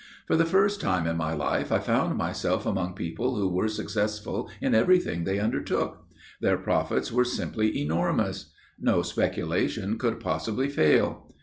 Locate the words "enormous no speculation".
7.79-9.99